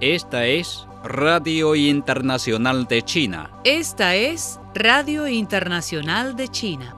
Esta 0.00 0.44
es 0.44 0.88
Radio 1.04 1.76
Internacional 1.76 2.88
de 2.88 3.02
China. 3.02 3.60
Esta 3.62 4.16
es 4.16 4.58
Radio 4.74 5.28
Internacional 5.28 6.34
de 6.34 6.48
China. 6.48 6.96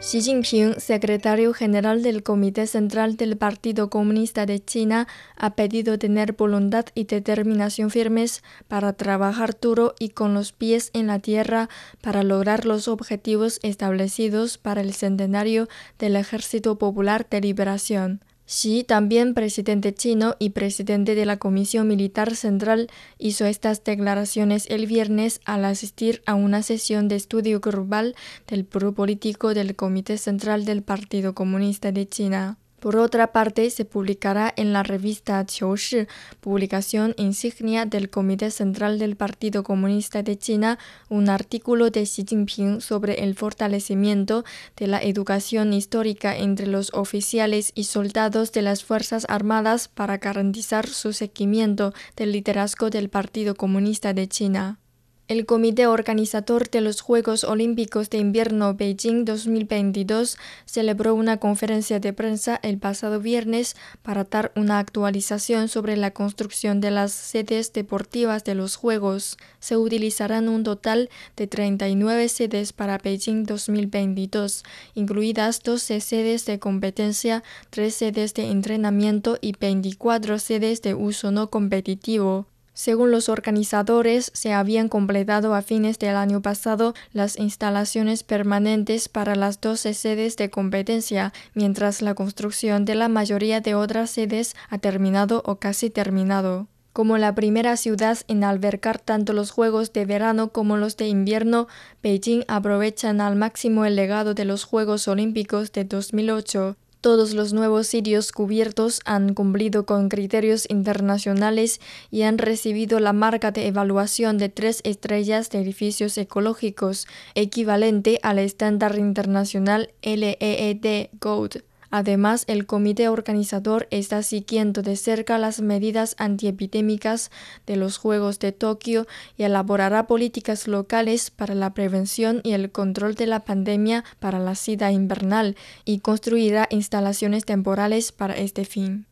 Xi 0.00 0.20
Jinping, 0.20 0.74
secretario 0.78 1.54
general 1.54 2.02
del 2.02 2.22
Comité 2.22 2.66
Central 2.66 3.16
del 3.16 3.38
Partido 3.38 3.88
Comunista 3.88 4.44
de 4.44 4.62
China, 4.62 5.08
ha 5.34 5.54
pedido 5.54 5.98
tener 5.98 6.34
voluntad 6.34 6.84
y 6.94 7.04
determinación 7.04 7.88
firmes 7.88 8.42
para 8.68 8.92
trabajar 8.92 9.58
duro 9.58 9.94
y 9.98 10.10
con 10.10 10.34
los 10.34 10.52
pies 10.52 10.90
en 10.92 11.06
la 11.06 11.20
tierra 11.20 11.70
para 12.02 12.22
lograr 12.22 12.66
los 12.66 12.86
objetivos 12.86 13.60
establecidos 13.62 14.58
para 14.58 14.82
el 14.82 14.92
centenario 14.92 15.68
del 15.98 16.16
Ejército 16.16 16.76
Popular 16.76 17.26
de 17.30 17.40
Liberación. 17.40 18.20
Xi, 18.46 18.84
también 18.84 19.34
presidente 19.34 19.94
chino 19.94 20.34
y 20.38 20.50
presidente 20.50 21.14
de 21.14 21.26
la 21.26 21.38
Comisión 21.38 21.88
Militar 21.88 22.34
Central, 22.36 22.90
hizo 23.18 23.46
estas 23.46 23.82
declaraciones 23.84 24.66
el 24.68 24.86
viernes 24.86 25.40
al 25.44 25.64
asistir 25.64 26.22
a 26.26 26.34
una 26.34 26.62
sesión 26.62 27.08
de 27.08 27.16
estudio 27.16 27.60
global 27.60 28.14
del 28.48 28.64
Pro 28.64 28.92
Político 28.92 29.54
del 29.54 29.76
Comité 29.76 30.18
Central 30.18 30.64
del 30.64 30.82
Partido 30.82 31.34
Comunista 31.34 31.92
de 31.92 32.08
China. 32.08 32.58
Por 32.82 32.96
otra 32.96 33.30
parte, 33.30 33.70
se 33.70 33.84
publicará 33.84 34.52
en 34.56 34.72
la 34.72 34.82
revista 34.82 35.46
Qiushi, 35.46 36.08
publicación 36.40 37.14
insignia 37.16 37.86
del 37.86 38.10
Comité 38.10 38.50
Central 38.50 38.98
del 38.98 39.14
Partido 39.14 39.62
Comunista 39.62 40.24
de 40.24 40.36
China, 40.36 40.80
un 41.08 41.28
artículo 41.28 41.90
de 41.90 42.02
Xi 42.02 42.24
Jinping 42.28 42.80
sobre 42.80 43.22
el 43.22 43.36
fortalecimiento 43.36 44.44
de 44.76 44.88
la 44.88 45.00
educación 45.00 45.72
histórica 45.72 46.36
entre 46.36 46.66
los 46.66 46.92
oficiales 46.92 47.70
y 47.76 47.84
soldados 47.84 48.50
de 48.50 48.62
las 48.62 48.82
Fuerzas 48.82 49.26
Armadas 49.28 49.86
para 49.86 50.18
garantizar 50.18 50.88
su 50.88 51.12
seguimiento 51.12 51.94
del 52.16 52.32
liderazgo 52.32 52.90
del 52.90 53.10
Partido 53.10 53.54
Comunista 53.54 54.12
de 54.12 54.26
China. 54.26 54.81
El 55.28 55.46
comité 55.46 55.86
organizador 55.86 56.68
de 56.68 56.80
los 56.80 57.00
Juegos 57.00 57.44
Olímpicos 57.44 58.10
de 58.10 58.18
Invierno 58.18 58.74
Beijing 58.74 59.24
2022 59.24 60.36
celebró 60.66 61.14
una 61.14 61.36
conferencia 61.36 62.00
de 62.00 62.12
prensa 62.12 62.58
el 62.62 62.78
pasado 62.78 63.20
viernes 63.20 63.76
para 64.02 64.24
dar 64.24 64.50
una 64.56 64.80
actualización 64.80 65.68
sobre 65.68 65.96
la 65.96 66.10
construcción 66.10 66.80
de 66.80 66.90
las 66.90 67.12
sedes 67.12 67.72
deportivas 67.72 68.42
de 68.42 68.56
los 68.56 68.74
Juegos. 68.74 69.38
Se 69.60 69.76
utilizarán 69.76 70.48
un 70.48 70.64
total 70.64 71.08
de 71.36 71.46
39 71.46 72.28
sedes 72.28 72.72
para 72.72 72.98
Beijing 72.98 73.44
2022, 73.44 74.64
incluidas 74.94 75.62
12 75.62 76.00
sedes 76.00 76.46
de 76.46 76.58
competencia, 76.58 77.44
3 77.70 77.94
sedes 77.94 78.34
de 78.34 78.50
entrenamiento 78.50 79.38
y 79.40 79.54
24 79.58 80.40
sedes 80.40 80.82
de 80.82 80.94
uso 80.94 81.30
no 81.30 81.48
competitivo. 81.48 82.51
Según 82.74 83.10
los 83.10 83.28
organizadores, 83.28 84.30
se 84.34 84.54
habían 84.54 84.88
completado 84.88 85.54
a 85.54 85.60
fines 85.60 85.98
del 85.98 86.16
año 86.16 86.40
pasado 86.40 86.94
las 87.12 87.38
instalaciones 87.38 88.22
permanentes 88.22 89.10
para 89.10 89.36
las 89.36 89.60
12 89.60 89.92
sedes 89.92 90.36
de 90.36 90.48
competencia, 90.48 91.34
mientras 91.54 92.00
la 92.00 92.14
construcción 92.14 92.86
de 92.86 92.94
la 92.94 93.08
mayoría 93.08 93.60
de 93.60 93.74
otras 93.74 94.10
sedes 94.10 94.56
ha 94.70 94.78
terminado 94.78 95.42
o 95.44 95.56
casi 95.56 95.90
terminado. 95.90 96.66
Como 96.94 97.16
la 97.16 97.34
primera 97.34 97.76
ciudad 97.76 98.18
en 98.28 98.44
albergar 98.44 98.98
tanto 98.98 99.32
los 99.32 99.50
Juegos 99.50 99.92
de 99.92 100.04
verano 100.04 100.48
como 100.48 100.76
los 100.76 100.96
de 100.96 101.08
invierno, 101.08 101.68
Beijing 102.02 102.44
aprovechan 102.48 103.20
al 103.20 103.36
máximo 103.36 103.84
el 103.84 103.96
legado 103.96 104.34
de 104.34 104.44
los 104.44 104.64
Juegos 104.64 105.08
Olímpicos 105.08 105.72
de 105.72 105.84
2008. 105.84 106.76
Todos 107.02 107.34
los 107.34 107.52
nuevos 107.52 107.88
sitios 107.88 108.30
cubiertos 108.30 109.00
han 109.04 109.34
cumplido 109.34 109.86
con 109.86 110.08
criterios 110.08 110.70
internacionales 110.70 111.80
y 112.12 112.22
han 112.22 112.38
recibido 112.38 113.00
la 113.00 113.12
marca 113.12 113.50
de 113.50 113.66
evaluación 113.66 114.38
de 114.38 114.48
tres 114.48 114.82
estrellas 114.84 115.50
de 115.50 115.62
edificios 115.62 116.16
ecológicos, 116.16 117.08
equivalente 117.34 118.20
al 118.22 118.38
estándar 118.38 118.96
internacional 119.00 119.90
LEED 120.02 121.08
Gold. 121.20 121.64
Además, 121.94 122.44
el 122.46 122.64
comité 122.64 123.10
organizador 123.10 123.86
está 123.90 124.22
siguiendo 124.22 124.80
de 124.80 124.96
cerca 124.96 125.36
las 125.36 125.60
medidas 125.60 126.16
antiepidémicas 126.16 127.30
de 127.66 127.76
los 127.76 127.98
Juegos 127.98 128.38
de 128.38 128.50
Tokio 128.50 129.06
y 129.36 129.42
elaborará 129.42 130.06
políticas 130.06 130.66
locales 130.66 131.30
para 131.30 131.54
la 131.54 131.74
prevención 131.74 132.40
y 132.44 132.52
el 132.52 132.72
control 132.72 133.14
de 133.14 133.26
la 133.26 133.40
pandemia 133.40 134.04
para 134.20 134.38
la 134.38 134.54
sida 134.54 134.90
invernal 134.90 135.54
y 135.84 135.98
construirá 135.98 136.66
instalaciones 136.70 137.44
temporales 137.44 138.10
para 138.10 138.38
este 138.38 138.64
fin. 138.64 139.06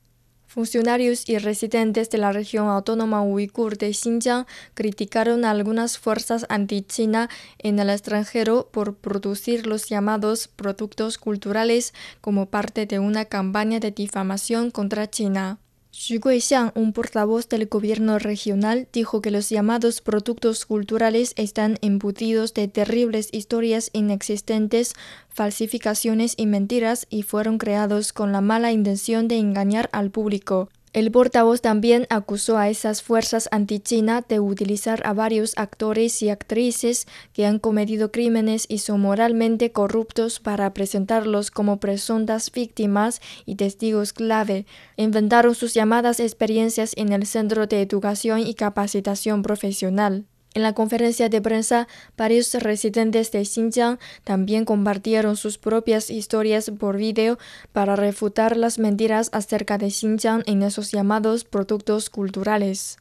Funcionarios 0.51 1.29
y 1.29 1.39
residentes 1.39 2.11
de 2.11 2.19
la 2.19 2.33
región 2.33 2.67
autónoma 2.67 3.23
uigur 3.23 3.79
de 3.79 3.95
Xinjiang 3.95 4.47
criticaron 4.75 5.45
a 5.45 5.53
algunas 5.53 5.97
fuerzas 5.97 6.45
anti-China 6.49 7.31
en 7.59 7.79
el 7.79 7.89
extranjero 7.89 8.69
por 8.73 8.97
producir 8.97 9.69
los 9.69 9.89
llamados 9.89 10.49
productos 10.49 11.19
culturales 11.19 11.95
como 12.21 12.47
parte 12.47 12.87
de 12.87 12.99
una 12.99 13.27
campaña 13.27 13.79
de 13.79 13.93
difamación 13.93 14.73
contra 14.73 15.09
China. 15.09 15.61
Xu 15.93 16.21
Guixiang, 16.21 16.71
un 16.77 16.93
portavoz 16.93 17.49
del 17.49 17.67
gobierno 17.67 18.21
regional, 18.21 18.87
dijo 18.93 19.21
que 19.21 19.33
los 19.33 19.49
llamados 19.49 20.01
productos 20.01 20.65
culturales 20.65 21.33
están 21.35 21.79
embutidos 21.83 22.55
de 22.55 22.69
terribles 22.69 23.29
historias 23.33 23.91
inexistentes, 23.93 24.95
falsificaciones 25.29 26.35
y 26.37 26.47
mentiras 26.47 27.09
y 27.11 27.23
fueron 27.23 27.59
creados 27.59 28.13
con 28.13 28.31
la 28.31 28.41
mala 28.41 28.71
intención 28.71 29.27
de 29.27 29.39
engañar 29.39 29.91
al 29.93 30.13
público. 30.13 30.69
El 30.93 31.13
portavoz 31.13 31.61
también 31.61 32.09
acusó 32.11 32.59
a 32.59 32.69
esas 32.69 33.01
fuerzas 33.01 33.49
anti-China 33.53 34.25
de 34.29 34.41
utilizar 34.41 35.07
a 35.07 35.13
varios 35.13 35.53
actores 35.57 36.21
y 36.21 36.31
actrices 36.31 37.07
que 37.33 37.47
han 37.47 37.61
cometido 37.61 38.11
crímenes 38.11 38.67
y 38.69 38.79
son 38.79 39.03
moralmente 39.03 39.71
corruptos 39.71 40.41
para 40.41 40.75
presentarlos 40.75 41.53
como 41.53 41.79
presuntas 41.79 42.51
víctimas 42.51 43.21
y 43.47 43.55
testigos 43.55 44.13
clave. 44.13 44.67
Inventaron 44.97 45.55
sus 45.55 45.75
llamadas 45.75 46.19
experiencias 46.19 46.93
en 46.97 47.13
el 47.13 47.25
Centro 47.25 47.69
de 47.69 47.83
Educación 47.83 48.41
y 48.41 48.55
Capacitación 48.55 49.43
Profesional. 49.43 50.27
En 50.55 50.63
la 50.63 50.73
conferencia 50.73 51.29
de 51.29 51.41
prensa, 51.41 51.87
varios 52.17 52.55
residentes 52.55 53.31
de 53.31 53.45
Xinjiang 53.45 53.99
también 54.25 54.65
compartieron 54.65 55.37
sus 55.37 55.59
propias 55.59 56.11
historias 56.11 56.71
por 56.79 56.97
vídeo 56.97 57.39
para 57.73 57.95
refutar 57.97 58.57
las 58.57 58.79
mentiras 58.79 59.31
acerca 59.33 59.79
de 59.79 59.91
Xinjiang 59.91 60.43
en 60.47 60.63
esos 60.63 60.91
llamados 60.91 61.45
productos 61.45 62.11
culturales. 62.11 63.00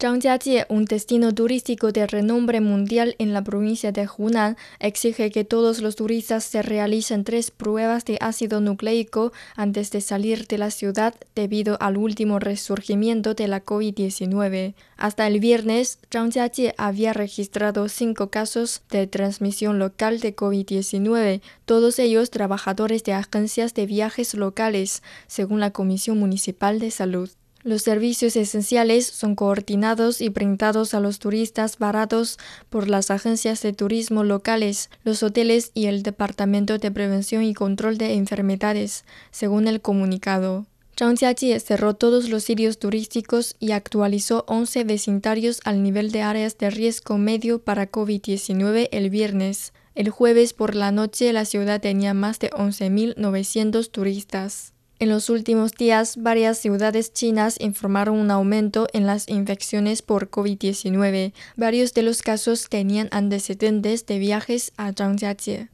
Zhangjiajie, 0.00 0.66
un 0.68 0.86
destino 0.86 1.32
turístico 1.32 1.92
de 1.92 2.06
renombre 2.08 2.60
mundial 2.60 3.14
en 3.18 3.32
la 3.32 3.44
provincia 3.44 3.92
de 3.92 4.08
Hunan, 4.18 4.56
exige 4.80 5.30
que 5.30 5.44
todos 5.44 5.80
los 5.80 5.94
turistas 5.94 6.42
se 6.42 6.62
realicen 6.62 7.22
tres 7.22 7.52
pruebas 7.52 8.04
de 8.04 8.18
ácido 8.20 8.60
nucleico 8.60 9.32
antes 9.54 9.92
de 9.92 10.00
salir 10.00 10.48
de 10.48 10.58
la 10.58 10.72
ciudad 10.72 11.14
debido 11.36 11.78
al 11.80 11.96
último 11.96 12.40
resurgimiento 12.40 13.34
de 13.34 13.46
la 13.46 13.64
COVID-19. 13.64 14.74
Hasta 14.96 15.28
el 15.28 15.38
viernes, 15.38 16.00
Zhangjiajie 16.12 16.74
había 16.76 17.12
registrado 17.12 17.88
cinco 17.88 18.30
casos 18.30 18.82
de 18.90 19.06
transmisión 19.06 19.78
local 19.78 20.18
de 20.18 20.34
COVID-19, 20.34 21.40
todos 21.66 22.00
ellos 22.00 22.30
trabajadores 22.30 23.04
de 23.04 23.12
agencias 23.12 23.74
de 23.74 23.86
viajes 23.86 24.34
locales, 24.34 25.04
según 25.28 25.60
la 25.60 25.70
Comisión 25.70 26.18
Municipal 26.18 26.80
de 26.80 26.90
Salud. 26.90 27.30
Los 27.64 27.80
servicios 27.80 28.36
esenciales 28.36 29.06
son 29.06 29.34
coordinados 29.34 30.20
y 30.20 30.28
brindados 30.28 30.92
a 30.92 31.00
los 31.00 31.18
turistas 31.18 31.78
baratos 31.78 32.38
por 32.68 32.90
las 32.90 33.10
agencias 33.10 33.62
de 33.62 33.72
turismo 33.72 34.22
locales, 34.22 34.90
los 35.02 35.22
hoteles 35.22 35.70
y 35.72 35.86
el 35.86 36.02
Departamento 36.02 36.76
de 36.76 36.90
Prevención 36.90 37.42
y 37.42 37.54
Control 37.54 37.96
de 37.96 38.12
Enfermedades, 38.16 39.06
según 39.30 39.66
el 39.66 39.80
comunicado. 39.80 40.66
Zhang 40.94 41.16
cerró 41.16 41.94
todos 41.94 42.28
los 42.28 42.44
sitios 42.44 42.78
turísticos 42.78 43.56
y 43.58 43.72
actualizó 43.72 44.44
11 44.46 44.84
vecindarios 44.84 45.62
al 45.64 45.82
nivel 45.82 46.12
de 46.12 46.20
áreas 46.20 46.58
de 46.58 46.68
riesgo 46.68 47.16
medio 47.16 47.60
para 47.60 47.90
COVID-19 47.90 48.90
el 48.92 49.08
viernes. 49.08 49.72
El 49.94 50.10
jueves 50.10 50.52
por 50.52 50.74
la 50.74 50.92
noche 50.92 51.32
la 51.32 51.46
ciudad 51.46 51.80
tenía 51.80 52.12
más 52.12 52.38
de 52.40 52.50
11.900 52.50 53.90
turistas. 53.90 54.73
En 55.00 55.08
los 55.08 55.28
últimos 55.28 55.72
días, 55.72 56.16
varias 56.16 56.58
ciudades 56.58 57.12
chinas 57.12 57.56
informaron 57.60 58.16
un 58.16 58.30
aumento 58.30 58.86
en 58.92 59.06
las 59.06 59.28
infecciones 59.28 60.02
por 60.02 60.30
COVID-19. 60.30 61.32
Varios 61.56 61.94
de 61.94 62.02
los 62.02 62.22
casos 62.22 62.68
tenían 62.68 63.08
antecedentes 63.10 64.06
de 64.06 64.18
viajes 64.18 64.72
a 64.76 64.92
Zhangjiajie. 64.92 65.68